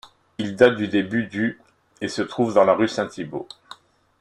[0.39, 1.61] Il date du début du
[2.01, 3.47] et se trouve dans la rue Saint-Thibaut.